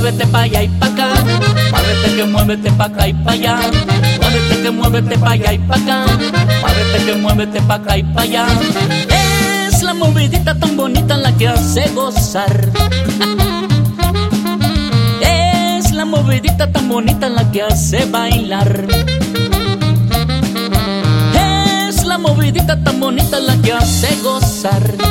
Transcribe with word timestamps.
pa' 0.00 0.42
allá 0.42 0.62
y 0.62 0.68
pa' 0.68 0.86
acá. 0.86 1.08
Muévete 1.70 2.16
que 2.16 2.24
muévete 2.24 2.70
pa' 2.72 2.84
acá 2.86 3.08
y 3.08 3.12
pa' 3.12 3.32
allá. 3.32 3.56
Muévete 4.20 4.62
que 4.62 4.70
muévete 4.70 5.18
pa' 5.18 5.30
allá 5.32 5.52
y 5.52 5.58
pa' 5.58 5.76
acá. 5.76 6.04
Muévete 6.62 7.04
que 7.04 7.14
muévete 7.16 7.60
pa' 7.62 7.74
acá 7.74 7.98
y 7.98 8.02
pa' 8.02 8.22
allá. 8.22 8.46
Es 9.68 9.82
la 9.82 9.94
movidita 9.94 10.58
tan 10.58 10.76
bonita 10.76 11.16
la 11.16 11.32
que 11.32 11.48
hace 11.48 11.88
gozar. 11.94 12.70
Es 15.20 15.92
la 15.92 16.04
movidita 16.04 16.70
tan 16.72 16.88
bonita 16.88 17.28
la 17.28 17.50
que 17.50 17.62
hace 17.62 18.04
bailar. 18.06 18.86
Es 21.88 22.04
la 22.04 22.18
movidita 22.18 22.82
tan 22.82 23.00
bonita 23.00 23.38
la 23.38 23.56
que 23.60 23.72
hace 23.72 24.16
gozar. 24.22 25.09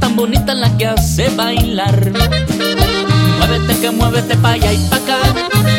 Tan 0.00 0.16
bonita 0.16 0.54
la 0.54 0.76
que 0.76 0.86
hace 0.86 1.28
bailar. 1.30 2.12
Muévete 3.38 3.80
que 3.80 3.90
muévete 3.90 4.36
pa' 4.36 4.52
allá 4.52 4.72
y 4.72 4.78
pa' 4.88 4.96
acá. 4.96 5.18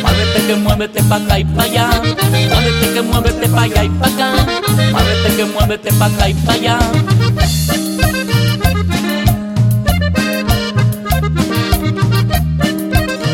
Muévete 0.01 0.47
que 0.47 0.55
muévete 0.55 1.03
pa' 1.03 1.15
acá 1.15 1.39
y 1.39 1.45
pa' 1.45 1.63
allá. 1.63 1.89
Muévete 2.31 2.93
que 2.93 3.01
muévete 3.01 3.47
pa' 3.49 3.63
allá 3.63 3.83
y 3.83 3.89
pa' 3.89 4.07
acá. 4.07 4.29
Muévete 4.91 5.35
que 5.35 5.45
muévete 5.45 5.93
pa' 5.93 6.05
acá 6.05 6.29
y 6.29 6.33
pa' 6.33 6.53
allá. 6.53 6.79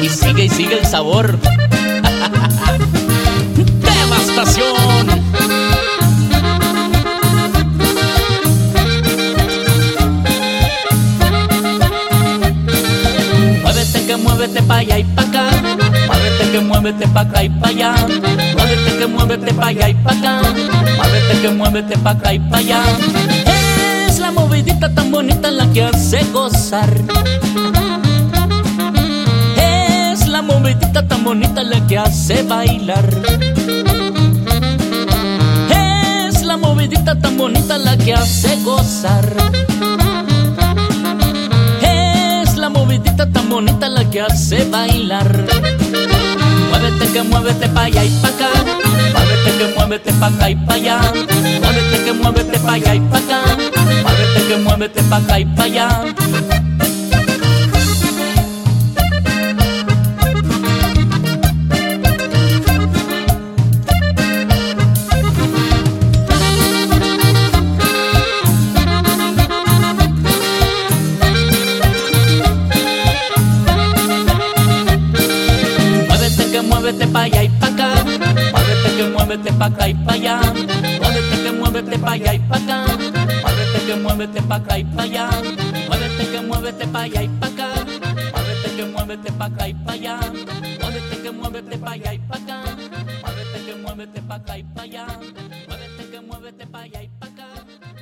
Y 0.02 0.10
sigue 0.10 0.46
y 0.46 0.50
sigue 0.50 0.80
el 0.80 0.86
sabor. 0.86 1.38
Muévete 16.72 17.06
pa' 17.10 17.22
acá 17.22 17.44
y 17.44 17.50
pa' 17.50 17.68
allá. 17.68 17.96
Muévete 18.56 18.98
que 18.98 19.08
muévete 19.08 19.54
pa' 19.54 19.68
allá 19.68 19.90
y 19.90 19.94
pa' 19.94 20.12
acá. 20.14 20.42
Muévete 20.98 21.42
que 21.42 21.50
muévete 21.50 21.98
pa' 21.98 22.12
acá 22.12 22.34
y 22.34 22.40
pa' 22.40 22.58
allá. 22.60 22.82
Es 24.08 24.20
la 24.20 24.32
movidita 24.32 24.88
tan 24.96 25.12
bonita 25.12 25.52
la 25.52 25.68
que 25.74 25.84
hace 25.84 26.24
gozar. 26.32 26.90
Es 29.58 30.28
la 30.30 30.42
movidita 30.42 31.06
tan 31.06 31.24
bonita 31.26 31.62
la 31.62 31.86
que 31.88 31.98
hace 31.98 32.42
bailar. 32.44 33.10
Es 35.70 36.42
la 36.44 36.56
movidita 36.56 37.20
tan 37.20 37.38
bonita 37.38 37.78
la 37.78 37.98
que 37.98 38.14
hace 38.14 38.56
gozar. 38.64 39.26
tan 43.28 43.50
bonita 43.50 43.90
la 43.90 44.10
que 44.10 44.22
hace 44.22 44.64
bailar. 44.66 45.46
Muévete 46.82 47.14
que 47.14 47.22
muévete 47.22 47.68
pa' 47.70 47.84
allá 47.84 48.04
y 48.04 48.10
pa' 48.22 48.30
acá. 48.30 48.50
Muévete 49.14 49.52
que 49.60 49.68
muévete 49.76 50.14
pa' 50.14 50.28
acá 50.28 50.50
y 50.50 50.56
pa' 50.56 50.74
allá. 50.74 50.98
Muévete 51.62 52.04
que 52.06 52.12
muévete 52.12 52.60
pa' 52.60 52.74
allá 52.74 52.96
y 52.96 53.00
pa' 53.02 53.18
acá. 53.20 53.40
Muévete 54.04 54.48
que 54.48 54.58
muévete 54.58 55.04
pa' 55.04 55.18
acá 55.18 55.40
y 55.40 55.46
pa' 55.46 55.64
allá. 55.66 56.51
muévete 79.32 79.54
pa' 79.58 79.66
acá 79.68 79.88
y 79.88 79.94
pa' 79.94 80.14
allá. 80.14 80.42
Muévete 81.00 81.44
que 81.44 81.52
muévete 81.52 81.98
pa' 82.00 82.12
allá 82.12 82.34
y 82.34 82.40
pa' 82.40 82.58
acá. 82.58 82.78
Muévete 83.44 83.80
que 83.88 83.96
muévete 83.96 84.42
pa' 84.42 84.56
acá 84.56 84.78
y 84.78 84.84
pa' 84.84 85.04
allá. 85.04 85.30
Muévete 85.88 86.24
que 86.32 86.42
muévete 86.42 86.88
pa' 86.88 87.02
allá 87.04 87.24
y 87.24 87.30
pa' 87.40 87.48
acá. 87.48 87.68
Muévete 88.34 88.76
que 88.76 88.86
muévete 88.86 89.32
pa' 89.32 89.46
acá 89.46 89.68
y 89.70 89.74
pa' 89.74 89.94
allá. 89.94 90.20
Muévete 90.82 91.16
que 91.24 91.32
muévete 91.32 91.78
pa' 91.78 91.92
allá 91.92 92.14
y 92.14 92.20
pa' 92.20 92.36
acá. 92.36 92.58
Muévete 93.24 93.60
que 93.66 93.76
muévete 93.76 94.22
pa' 94.22 94.36
acá 94.36 94.58
y 94.58 94.64
pa' 94.64 94.82
allá. 94.82 95.06
Muévete 95.68 96.04
que 96.12 96.20
muévete 96.20 96.66
pa' 96.68 96.80
allá 96.82 97.04
y 97.04 97.10
pa' 97.20 97.28
acá. 97.28 97.48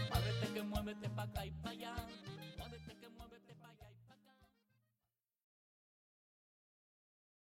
Muévete 0.09 0.47
que 0.53 0.61
muévete 0.63 1.09
pa' 1.09 1.23
acá 1.23 1.46
y 1.46 1.51
pa' 1.51 1.57
allá. 1.57 1.59